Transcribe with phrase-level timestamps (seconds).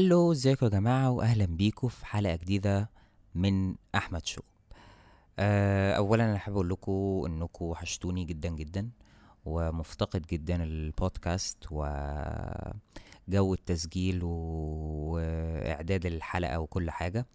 [0.00, 2.90] هلو ازيكم يا جماعة واهلا بيكم في حلقة جديدة
[3.34, 4.42] من أحمد شو
[5.38, 8.90] أه اولا أنا حابب أقول لكم إنكم وحشتوني جدا جدا
[9.44, 17.26] ومفتقد جدا البودكاست وجو التسجيل وإعداد الحلقة وكل حاجة.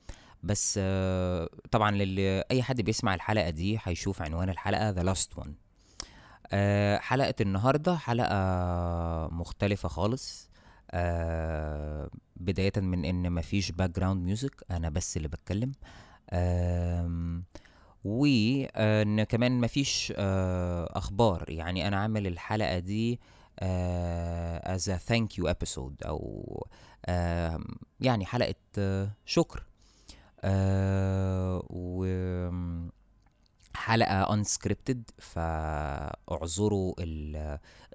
[0.43, 5.49] بس أه طبعا للي أي حد بيسمع الحلقة دي هيشوف عنوان الحلقة The Last One.
[6.51, 8.35] أه حلقة النهاردة حلقة
[9.31, 10.49] مختلفة خالص.
[10.91, 15.71] آه بداية من إن مفيش background music أنا بس اللي بتكلم.
[16.29, 17.41] آه
[18.03, 21.45] وإن كمان مفيش آه أخبار.
[21.49, 23.19] يعني أنا عامل الحلقة دي
[23.59, 26.67] آه as a thank you episode أو
[27.99, 28.55] يعني حلقة
[29.25, 29.65] شكر.
[31.69, 32.05] و
[33.75, 36.93] حلقة unscripted فاعذروا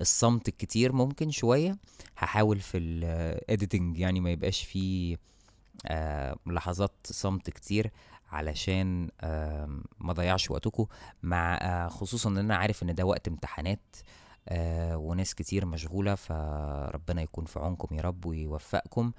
[0.01, 1.77] الصمت الكتير ممكن شوية.
[2.19, 5.17] هحاول في الايديتنج يعني ما يبقاش فيه
[5.87, 7.91] آه لحظات صمت كتير
[8.33, 9.09] علشان
[10.01, 10.87] ما ضيعش وقتكم.
[11.23, 13.97] مع آه خصوصا إن أنا عارف إن ده وقت امتحانات
[14.49, 19.13] آه وناس كتير مشغولة فربنا يكون في عونكم يا رب ويوفقكم.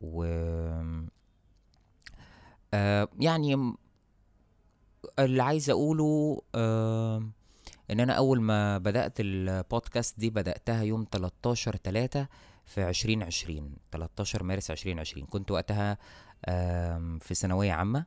[0.00, 0.24] و
[3.20, 3.74] يعني
[5.18, 7.22] اللي عايز أقوله آه
[7.90, 12.26] إن أنا أول ما بدأت البودكاست دي بدأتها يوم 13 3
[12.66, 15.98] في 2020 13 مارس 2020 كنت وقتها
[16.44, 18.04] آه في ثانوية عامة.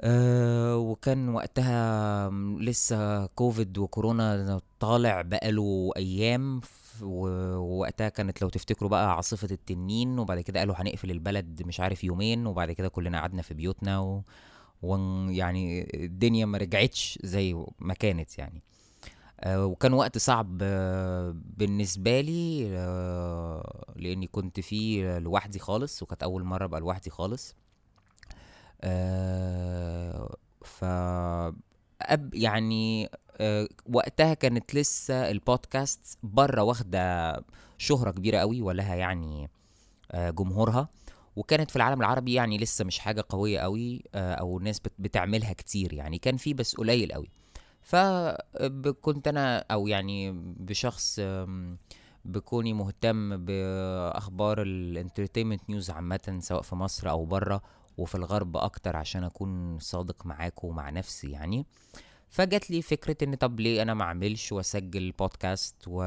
[0.00, 6.60] أه وكان وقتها لسه كوفيد وكورونا طالع بقاله أيام.
[7.02, 12.46] ووقتها كانت لو تفتكروا بقى عاصفة التنين وبعد كده قالوا هنقفل البلد مش عارف يومين
[12.46, 14.22] وبعد كده كلنا قعدنا في بيوتنا و...
[14.84, 18.62] ويعني الدنيا ما رجعتش زي ما كانت يعني.
[19.40, 26.44] آه وكان وقت صعب آه بالنسبة لي آه لأني كنت فيه لوحدي خالص وكانت أول
[26.44, 27.54] مرة أبقى لوحدي خالص.
[30.64, 30.84] ف
[32.34, 33.08] يعني
[33.92, 37.34] وقتها كانت لسه البودكاست بره واخدة
[37.78, 39.50] شهرة كبيرة قوي ولها يعني
[40.14, 40.88] جمهورها.
[41.36, 46.18] وكانت في العالم العربي يعني لسه مش حاجة قوية قوي أو الناس بتعملها كتير يعني.
[46.18, 47.30] كان في بس قليل قوي.
[47.82, 51.20] فكنت أنا أو يعني بشخص
[52.24, 57.62] بكوني مهتم بأخبار ال entertainment news عامة سواء في مصر أو بره
[57.98, 61.66] وفي الغرب أكتر عشان أكون صادق معاكم ومع نفسي يعني.
[62.30, 66.02] فجات لي فكرة إن طب ليه أنا ما أعملش وأسجل بودكاست و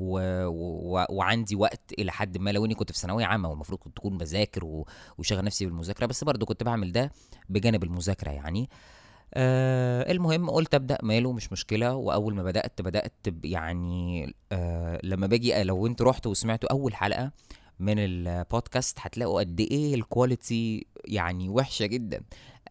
[0.00, 0.20] و...
[0.46, 1.06] و...
[1.10, 2.50] وعندي وقت إلى حد ما.
[2.50, 4.86] لو إني كنت في ثانوية عامة والمفروض كنت أكون بذاكر و...
[5.18, 7.10] وشغل نفسي بالمذاكرة بس برضو كنت بعمل ده
[7.48, 8.70] بجانب المذاكرة يعني.
[9.34, 11.94] آه المهم قلت أبدأ ماله مش مشكلة.
[11.94, 17.32] وأول ما بدأت بدأت يعني آه لما باجي لو أنتوا رحتوا وسمعتوا أول حلقة
[17.80, 22.22] من البودكاست هتلاقوا قد إيه ال quality يعني وحشة جدا.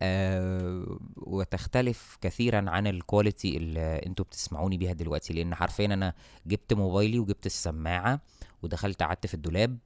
[0.01, 6.13] آه وتختلف كثيرا عن ال quality اللي أنتوا بتسمعوني بيها دلوقتي لأن حرفيا أنا
[6.47, 8.21] جبت موبايلي وجبت السماعة
[8.63, 9.77] ودخلت قعدت في الدولاب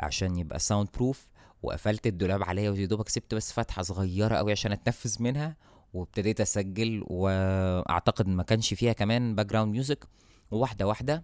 [0.00, 1.26] عشان يبقى soundproof
[1.62, 5.56] وقفلت الدولاب عليا ويا دوبك سبت بس فتحة صغيرة قوي عشان أتنفس منها
[5.94, 10.04] وابتديت أسجل وأعتقد ما كانش فيها كمان background music
[10.50, 11.22] وواحدة واحدة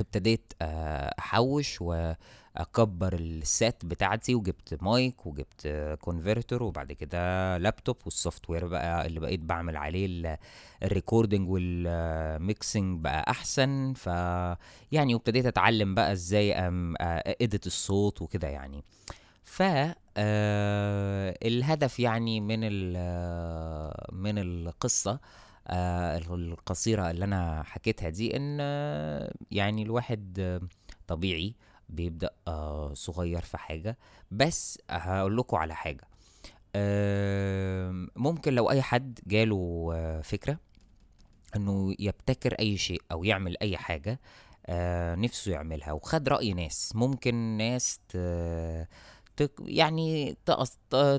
[0.00, 0.52] ابتديت
[1.18, 9.06] أحوش وأكبر ال setup بتاعتي وجبت مايك وجبت converter وبعد كده لابتوب وال software بقى
[9.06, 10.38] اللي بقيت بعمل عليه
[10.82, 13.92] ال recording وال mixing بقى أحسن.
[13.96, 14.06] ف
[14.92, 16.54] يعني وابتديت أتعلم بقى إزاي
[17.42, 18.84] edit الصوت وكده يعني.
[19.44, 19.62] ف
[20.18, 22.60] آه الهدف يعني من
[24.12, 25.18] من القصة آه
[25.70, 28.60] القصيرة اللي أنا حكيتها دي إن
[29.50, 30.60] يعني الواحد
[31.06, 31.54] طبيعي
[31.88, 33.98] بيبدأ آه صغير في حاجة.
[34.30, 36.04] بس هقول لكم على حاجة.
[38.16, 40.58] ممكن لو أي حد جاله آه فكرة
[41.56, 44.20] إنه يبتكر أي شيء أو يعمل أي حاجة
[44.66, 46.92] آه نفسه يعملها وخد رأي ناس.
[46.96, 48.00] ممكن ناس
[49.60, 50.36] يعني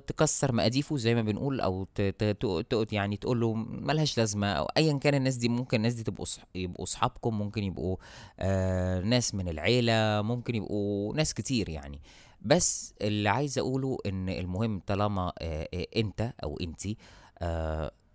[0.07, 4.97] تكسر مقاديفه زي ما بنقول أو ت ت يعني تقول له ملهاش لازمة أو ايا
[4.97, 6.25] كان الناس دي ممكن الناس دي تبقوا
[6.55, 7.97] يبقوا أصحابكم ممكن يبقوا
[8.39, 12.01] آه ناس من العيلة ممكن يبقوا ناس كتير يعني.
[12.41, 16.97] بس اللي عايز أقوله إن المهم طالما آه آه أنت أو انتي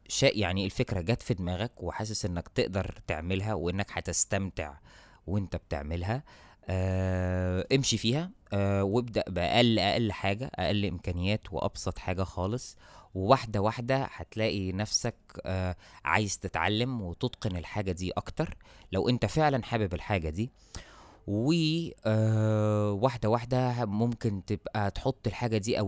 [0.08, 4.74] شيء يعني الفكرة جت في دماغك وحاسس إنك تقدر تعملها وإنك هتستمتع
[5.26, 6.22] وأنت بتعملها
[6.68, 12.76] آه امشي فيها آه وابدأ بأقل أقل حاجة أقل إمكانيات وأبسط حاجة خالص.
[13.14, 15.14] وواحدة واحدة هتلاقي نفسك
[15.46, 18.56] آه عايز تتعلم وتتقن الحاجة دي أكتر
[18.92, 20.50] لو أنت فعلا حابب الحاجة دي.
[22.06, 25.82] وواحدة واحدة ممكن تبقى تحط الحاجة دي آه،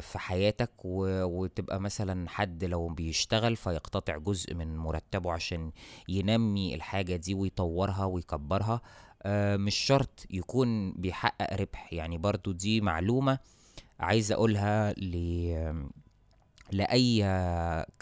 [0.00, 5.72] في حياتك وتبقى مثلا حد لو بيشتغل فيقتطع جزء من مرتبه عشان
[6.08, 8.80] ينمي الحاجة دي ويطورها ويكبرها.
[9.22, 11.92] آه، مش شرط يكون بيحقق ربح.
[11.92, 13.38] يعني برضو دي معلومة
[14.00, 15.14] عايز أقولها ل
[16.72, 17.22] لأي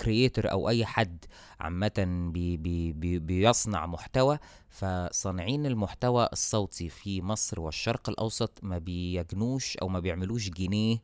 [0.00, 1.24] كرييتور أو أي حد
[1.60, 9.76] عامة بي بي بي بيصنع محتوى فصانعين المحتوى الصوتي في مصر والشرق الأوسط ما بيجنوش
[9.76, 10.98] أو ما بيعملوش جنيه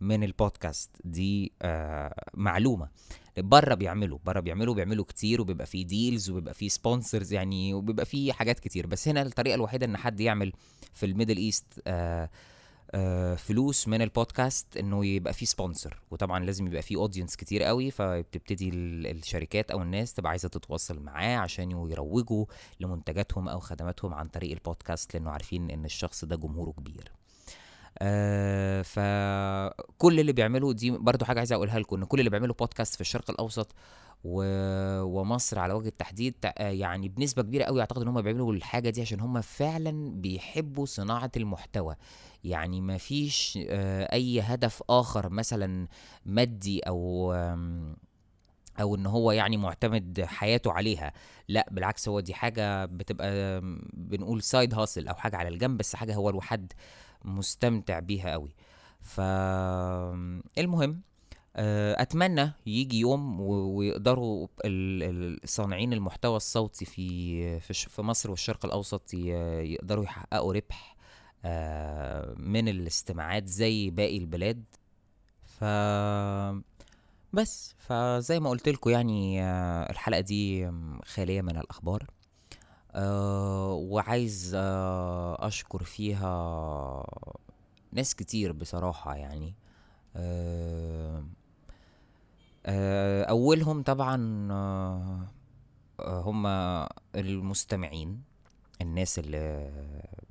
[0.00, 2.88] من البودكاست دي آه معلومة.
[3.38, 8.32] بره بيعملوا بره بيعملوا بيعملوا كتير وبيبقى فيه deals وبيبقى فيه sponsors يعني وبيبقى فيه
[8.32, 8.86] حاجات كتير.
[8.86, 10.52] بس هنا الطريقة الوحيدة إن حد يعمل
[10.94, 12.30] في ال Middle East آه،
[13.36, 18.68] فلوس من البودكاست إنه يبقى فيه sponsor وطبعا لازم يبقى فيه audience كتير قوي فبتبتدي
[18.68, 22.44] ال- الشركات أو الناس تبقى عايزة تتواصل معاه عشان يروجوا
[22.80, 27.12] لمنتجاتهم أو خدماتهم عن طريق البودكاست لأنه عارفين إن الشخص ده جمهوره كبير.
[27.98, 32.94] آه فكل اللي بيعمله دي برضو حاجة عايز أقولها لكم إن كل اللي بيعملوا بودكاست
[32.94, 33.74] في الشرق الأوسط
[34.24, 34.42] و...
[35.02, 39.00] ومصر على وجه التحديد آه، يعني بنسبة كبيرة قوي أعتقد إن هم بيعملوا الحاجة دي
[39.00, 41.96] عشان هم فعلا بيحبوا صناعة المحتوى.
[42.44, 45.88] يعني ما فيش آه، أي هدف آخر مثلا
[46.26, 47.32] مادي أو
[48.80, 51.12] أو إن هو يعني معتمد حياته عليها.
[51.48, 53.60] لا بالعكس هو دي حاجة بتبقى
[53.92, 56.72] بنقول side hustle أو حاجة على الجنب بس حاجة هو الواحد
[57.24, 58.54] مستمتع بيها قوي
[59.00, 59.20] ف
[60.58, 61.00] المهم
[61.56, 64.46] آه، أتمنى يجي يوم ويقدروا
[65.44, 70.96] صانعين المحتوى الصوتي في في مصر والشرق الأوسط يقدروا يحققوا ربح
[71.44, 74.64] آه، من الاستماعات زي باقي البلاد.
[75.44, 75.64] ف
[77.32, 80.70] بس فزي ما قلت لكم يعني آه، الحلقة دي
[81.04, 82.06] خالية من الأخبار.
[82.94, 87.04] آه، وعايز آه، أشكر فيها
[87.92, 89.54] ناس كتير بصراحة يعني.
[90.16, 91.24] آه،
[92.66, 95.28] آه، أولهم طبعا آه،
[96.00, 96.46] هم
[97.14, 98.22] المستمعين
[98.82, 99.72] الناس اللي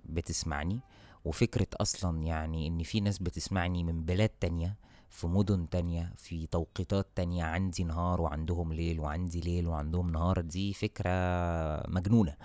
[0.06, 0.80] بتسمعني.
[1.26, 4.76] وفكرة أصلا يعني إن في ناس بتسمعني من بلاد تانية
[5.10, 10.74] في مدن تانية في توقيتات تانية عندي نهار وعندهم ليل وعندي ليل وعندهم نهار دي
[10.74, 11.10] فكرة
[11.88, 12.36] مجنونة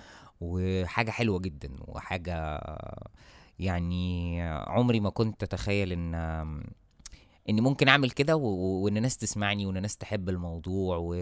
[0.41, 2.61] وحاجة حلوة جدا وحاجة
[3.59, 6.15] يعني عمري ما كنت أتخيل إن
[7.49, 11.15] إني ممكن أعمل كده و- و- وإن ناس تسمعني وإن ناس تحب الموضوع و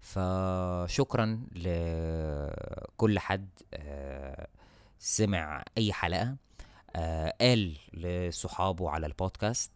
[0.00, 4.48] فشكرا لكل حد آه،
[4.98, 6.36] سمع أي حلقة.
[7.40, 9.72] قال لصحابه على البودكاست.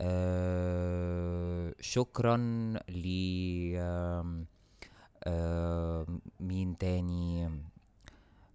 [0.00, 2.36] آه، شكرا
[2.88, 3.06] ل
[6.40, 7.50] مين تاني.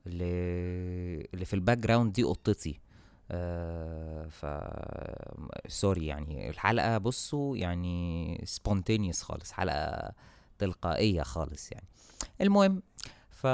[0.07, 2.79] اللي في ال background دي قطتي.
[3.31, 4.45] آه ف
[5.67, 10.11] sorry يعني الحلقة بصوا يعني spontaneous خالص حلقة
[10.59, 11.87] تلقائية خالص يعني.
[12.41, 12.81] المهم
[13.41, 13.47] ف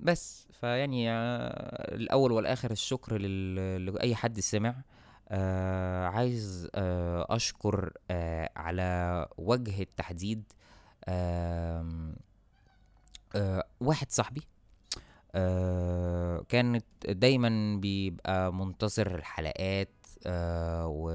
[0.00, 0.48] بس.
[0.60, 3.18] فيعني آه، الأول والآخر الشكر.
[3.18, 4.74] لأي حد سمع.
[5.28, 10.42] آه عايز آه أشكر آه على وجه التحديد.
[11.04, 12.12] آه
[13.36, 14.42] آه واحد صاحبي
[15.34, 19.88] آه كانت دايما بيبقى منتظر الحلقات
[20.26, 21.10] آه و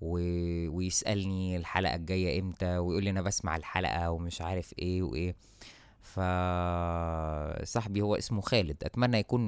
[0.00, 0.18] و...
[0.76, 5.34] ويسألني الحلقة الجاية إمتى ويقول لي أنا بسمع الحلقة ومش عارف إيه وإيه.
[6.04, 8.84] فصاحبي هو اسمه خالد.
[8.84, 9.42] أتمنى يكون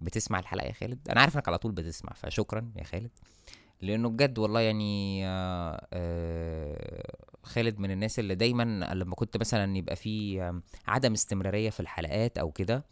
[0.00, 1.08] بتسمع الحلقة يا خالد.
[1.10, 3.10] أنا عارف إنك على طول بتسمع فشكرا يا خالد.
[3.80, 8.62] لأنه بجد والله يعني آه، آه، خالد من الناس اللي دايما
[8.94, 12.84] لما كنت مثلا يبقى في آم، عدم استمرارية في الحلقات أو كده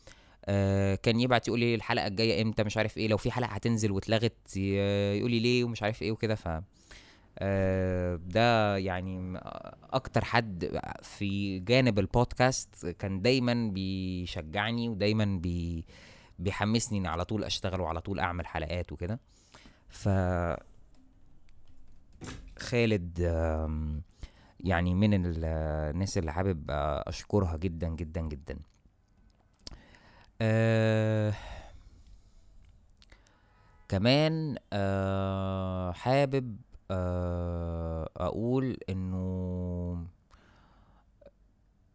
[0.45, 3.91] آه، كان يبعت يقول لي الحلقة الجاية إمتى مش عارف إيه لو في حلقة هتنزل
[3.93, 6.35] واتلغت يقول لي ليه ومش عارف إيه وكده.
[6.35, 6.63] ف آه،
[8.17, 9.41] ده يعني
[9.93, 15.85] أكتر حد في جانب البودكاست كان دايما بيشجعني ودايما بي
[16.39, 19.21] بيحمسني اني على طول أشتغل وعلى طول أعمل حلقات وكده.
[19.89, 20.09] ف
[22.59, 23.19] خالد
[24.61, 25.45] يعني من ال-
[25.95, 28.59] الناس اللي حابب آه، أشكرها جدا جدا جدا.
[30.41, 31.35] أه
[33.89, 36.57] كمان أه حابب
[36.91, 40.07] أه أقول إنه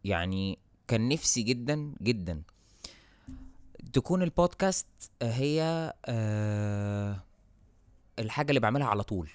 [0.04, 2.42] يعني كان نفسي جدا جدا
[3.94, 4.88] تكون البودكاست
[5.22, 7.24] هي أه
[8.20, 9.30] الحاجة اللي بعملها على طول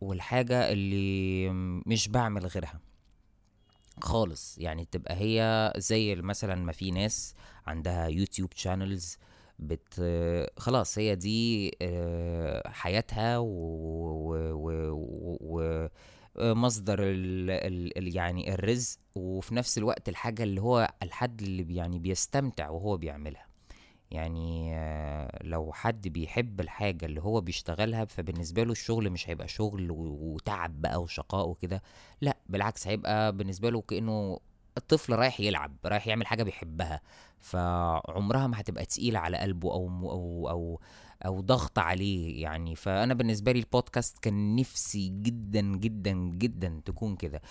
[0.00, 1.48] والحاجة اللي
[1.86, 2.80] مش بعمل غيرها
[4.02, 4.58] خالص.
[4.58, 7.34] يعني تبقى هي زي مثلا ما في ناس
[7.66, 9.18] عندها YouTube channels
[9.60, 10.02] بس
[10.58, 13.46] خلاص هي دي آه، حياتها و,
[14.52, 14.70] و...
[15.40, 15.88] و...
[16.38, 21.98] مصدر ال ال ال يعني الرزق وفي نفس الوقت الحاجة اللي هو الحد اللي يعني
[21.98, 23.46] بيستمتع وهو بيعملها.
[24.10, 29.88] يعني آه، لو حد بيحب الحاجة اللي هو بيشتغلها فبالنسبة له الشغل مش هيبقى شغل
[29.90, 31.82] وتعب بقى وشقاء وكده
[32.20, 34.38] لا بالعكس هيبقى بالنسبة له كأنه
[34.76, 37.00] الطفل رايح يلعب رايح يعمل حاجة بيحبها
[37.40, 40.80] فعمرها ما هتبقى تقيلة على قلبه أو أو أو
[41.26, 42.74] أو ضغط عليه يعني.
[42.76, 47.42] فأنا بالنسبة لي البودكاست كان نفسي جدا جدا جدا تكون كده.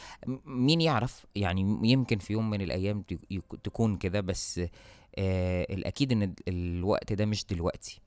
[0.46, 1.62] مين يعرف؟ يعني
[1.92, 3.04] يمكن في يوم من الأيام
[3.64, 4.60] تكون كده بس
[5.18, 8.02] آه الأكيد إن الوقت ده مش دلوقتي.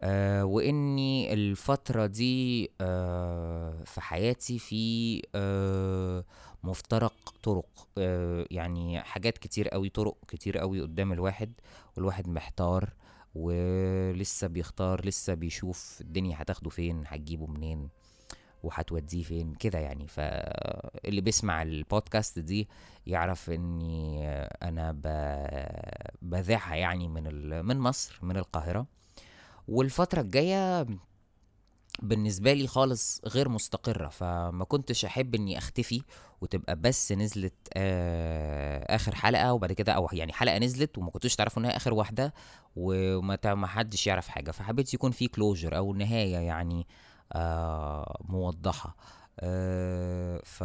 [0.00, 6.24] آه وإني الفترة دي آه في حياتي في آه
[6.62, 11.52] مفترق طرق آه يعني حاجات كتير قوي طرق كتير قوي قدام الواحد
[11.96, 12.90] والواحد محتار
[13.34, 17.88] ولسه بيختار لسه بيشوف الدنيا هتاخده فين هتجيبه منين
[18.62, 20.06] وهتوديه فين كده يعني.
[20.08, 22.68] فاللي بيسمع البودكاست دي
[23.06, 24.28] يعرف إني
[24.62, 24.92] أنا
[26.22, 28.86] بذاعها يعني من من مصر من القاهرة.
[29.68, 30.86] والفترة الجاية
[32.02, 36.02] بالنسبة لي خالص غير مستقرة فما كنتش أحب إني أختفي
[36.40, 41.62] وتبقى بس نزلت آه آخر حلقة وبعد كده أو يعني حلقة نزلت وما كنتوش تعرفوا
[41.62, 42.34] إنها آخر واحدة
[42.76, 46.86] وما ما حدش يعرف حاجة فحبيت يكون في كلوجر أو نهاية يعني
[47.32, 48.96] آه موضحة.
[49.40, 50.62] آه ف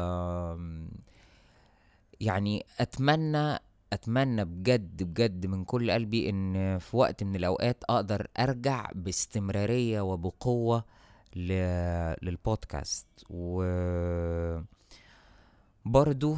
[2.19, 3.59] يعني أتمنى
[3.93, 10.83] أتمنى بجد بجد من كل قلبي إن في وقت من الأوقات أقدر أرجع باستمرارية وبقوة
[11.35, 13.07] للبودكاست.
[13.29, 13.63] و
[15.85, 16.37] برضو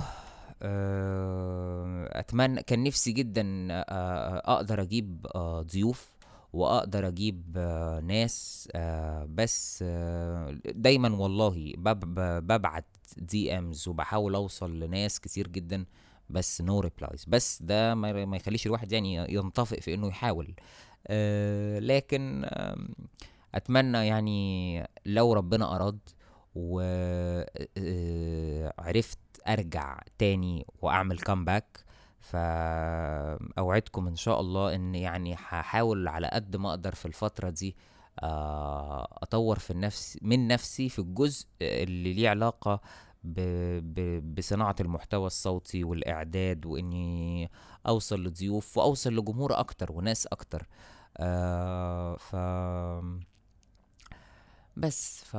[0.62, 6.16] آه، أتمنى كان نفسي جدا آه، أقدر أجيب آه، ضيوف
[6.54, 7.58] وأقدر أجيب
[8.04, 8.70] ناس
[9.30, 9.84] بس
[10.66, 12.86] دايما والله ببعت
[13.18, 15.86] DMs وبحاول أوصل لناس كتير جدا.
[16.30, 20.56] بس no no replies بس ده ما يخليش الواحد يعني ينطفئ في إنه يحاول.
[21.80, 22.46] لكن
[23.56, 26.00] أتمنى يعني لو ربنا أراد
[27.78, 31.86] وعرفت أرجع تاني وأعمل كامباك
[32.20, 37.76] فأوعدكم إن شاء الله إن يعني هحاول على قد ما أقدر في الفترة دي
[38.24, 42.82] آه، أطور في النفس من نفسي في الجزء اللي ليه علاقة
[43.26, 43.40] ب
[43.94, 47.50] ب بصناعة المحتوى الصوتي والإعداد وإني
[47.88, 50.68] أوصل لضيوف وأوصل لجمهور أكتر وناس أكتر
[51.18, 52.36] آه ف
[54.78, 55.34] بس ف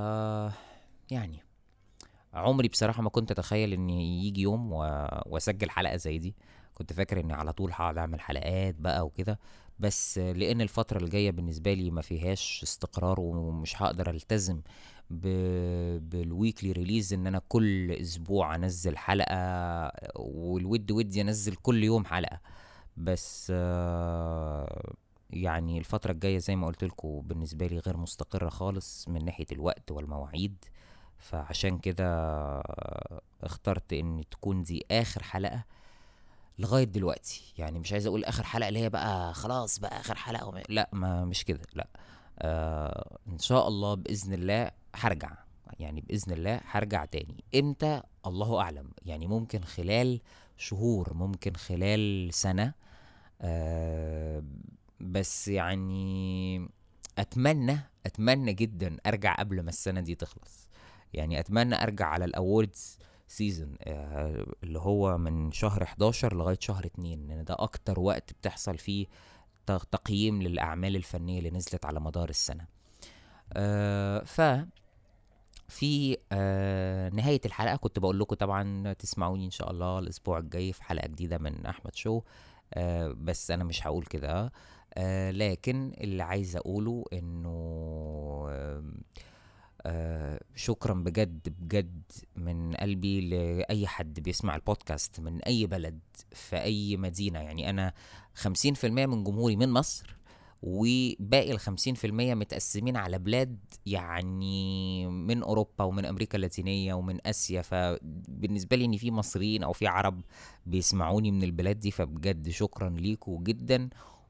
[1.11, 1.43] يعني
[2.35, 4.79] عمري بصراحة ما كنت أتخيل إن يجي يوم و...
[5.27, 6.35] وأسجل حلقة زي دي
[6.75, 9.39] كنت فاكر إني على طول هقعد أعمل حلقات بقى وكده
[9.79, 14.61] بس لأن الفترة الجاية بالنسبة لي ما فيهاش استقرار ومش هقدر ألتزم.
[15.11, 22.41] بال weekly release إن أنا كل أسبوع أنزل حلقة والود ودي أنزل كل يوم حلقة.
[22.97, 23.51] بس
[25.31, 29.91] يعني الفترة الجاية زي ما قلت لكم بالنسبة لي غير مستقرة خالص من ناحية الوقت
[29.91, 30.57] والمواعيد.
[31.19, 32.07] فعشان كده
[33.43, 35.65] اخترت إن تكون دي آخر حلقة
[36.59, 37.55] لغاية دلوقتي.
[37.59, 40.63] يعني مش عايز أقول آخر حلقة اللي هي بقى خلاص بقى آخر حلقة وم...
[40.69, 41.89] لا ما مش كده لا.
[42.39, 45.31] آه إن شاء الله بإذن الله هرجع
[45.79, 47.45] يعني بإذن الله هرجع تاني.
[47.55, 48.91] إمتى؟ الله أعلم.
[49.03, 50.21] يعني ممكن خلال
[50.57, 52.75] شهور ممكن خلال سنة.
[53.41, 54.43] آه
[55.01, 56.69] بس يعني
[57.19, 60.69] أتمنى أتمنى جدا أرجع قبل ما السنة دي تخلص.
[61.15, 62.99] يعني أتمنى أرجع على ال awards
[63.29, 68.79] season آه اللي هو من شهر 11 لغاية شهر 2 لأن ده أكتر وقت بتحصل
[68.79, 69.07] فيه
[69.67, 72.67] تقييم للأعمال الفنية اللي نزلت على مدار السنة.
[73.53, 74.41] آه ف
[75.69, 80.85] في آه نهاية الحلقة كنت بقول لكم طبعا تسمعوني إن شاء الله الأسبوع الجاي في
[80.85, 82.23] حلقة جديدة من أحمد شو
[82.75, 84.53] آه بس أنا مش هقول كده
[84.95, 87.51] آه لكن اللي عايز أقوله إنه
[89.87, 92.03] آه شكرا بجد بجد
[92.37, 96.01] من قلبي لأي حد بيسمع البودكاست من أي بلد
[96.33, 97.39] في أي مدينة.
[97.41, 97.93] يعني أنا
[98.35, 100.16] خمسين في المية من جمهوري من مصر
[100.69, 101.53] وباقي
[101.95, 107.63] في المية متقسمين على بلاد يعني من أوروبا ومن أمريكا اللاتينية ومن آسيا.
[107.63, 110.21] فبالنسبة لي إن في مصريين أو في عرب
[110.67, 113.89] بيسمعوني من البلاد دي فبجد شكرا ليكوا جدا.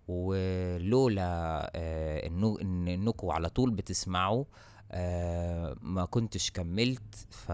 [0.09, 4.45] ولولا آه إن انكم على طول بتسمعوا
[4.93, 7.27] آه ما كنتش كملت.
[7.31, 7.51] ف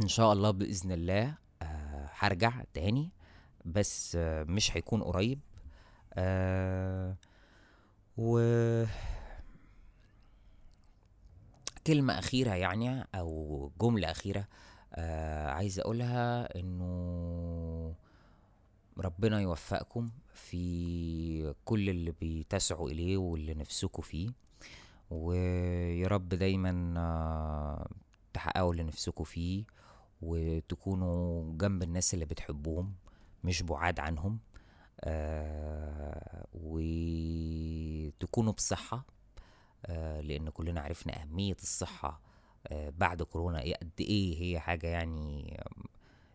[0.00, 3.10] إن شاء الله بإذن الله آه، هرجع تاني.
[3.64, 4.16] بس
[4.48, 5.40] مش هيكون قريب.
[6.14, 7.16] آه،
[8.18, 8.40] و
[11.86, 14.48] كلمة أخيرة يعني أو جملة أخيرة
[14.94, 17.94] آه عايز أقولها إنه
[18.98, 24.30] ربنا يوفقكم في كل اللي بتسعوا إليه واللي نفسكوا فيه
[25.10, 27.88] ويا رب دايما آه
[28.32, 29.64] تحققوا اللي نفسكوا فيه
[30.22, 32.94] وتكونوا جنب الناس اللي بتحبوهم
[33.44, 34.38] مش بعاد عنهم.
[38.18, 39.04] وتكونوا بصحة
[39.86, 42.20] آه لأن كلنا عرفنا أهمية الصحة
[42.66, 43.60] آه بعد كورونا.
[43.62, 45.60] إيه قد إيه هي حاجة يعني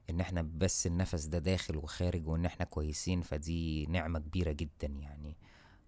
[0.09, 5.37] إن إحنا بس النفس ده داخل وخارج وإن إحنا كويسين فدي نعمة كبيرة جدا يعني.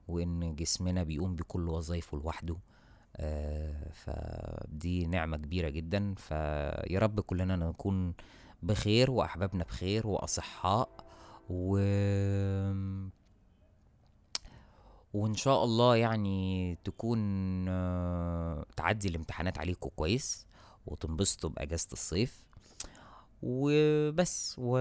[0.07, 2.57] وإن جسمنا بيقوم بكل وظايفه لوحده
[3.15, 6.15] آه فدي نعمة كبيرة جدا.
[6.15, 8.13] فيا رب كلنا نكون
[8.63, 10.89] بخير وأحبابنا بخير وأصحاء
[11.49, 11.77] و
[15.13, 17.19] وإن شاء الله يعني تكون
[17.69, 20.47] آه، تعدي الامتحانات عليكم كويس
[20.85, 22.47] وتنبسطوا بأجازة الصيف.
[23.43, 24.77] وبس و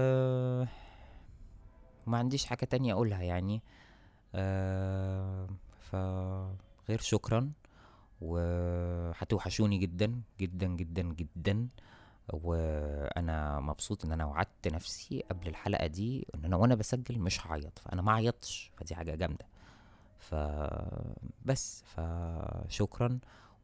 [2.07, 3.61] وما عنديش حاجة تانية أقولها يعني.
[4.35, 5.47] آه
[5.79, 7.51] فغير شكرا
[8.21, 11.67] وهتوحشوني جدا جدا جدا جدا.
[12.33, 17.79] وأنا مبسوط إن أنا وعدت نفسي قبل الحلقة دي إن أنا وأنا بسجل مش هعيط
[17.79, 19.45] فأنا ما عيطتش فدي حاجة جامدة.
[20.19, 23.19] فبس فشكرا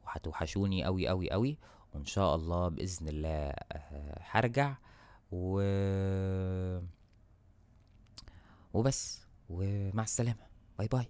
[0.06, 1.58] وهتوحشوني قوي قوي قوي
[1.94, 4.76] وإن شاء الله بإذن الله آه، هرجع.
[5.32, 5.62] و
[8.74, 10.46] وبس ومع السلامة.
[10.78, 11.08] باي باي.